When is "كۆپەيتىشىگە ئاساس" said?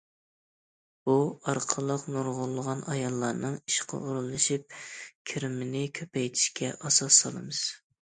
6.01-7.21